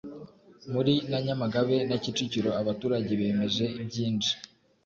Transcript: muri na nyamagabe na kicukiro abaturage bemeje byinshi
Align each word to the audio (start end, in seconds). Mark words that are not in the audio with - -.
muri 0.73 0.93
na 1.09 1.19
nyamagabe 1.25 1.75
na 1.89 1.97
kicukiro 2.03 2.49
abaturage 2.61 3.11
bemeje 3.19 3.65
byinshi 3.87 4.33